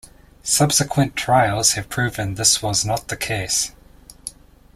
[0.41, 3.71] Subsequent trials have proven this was not the case.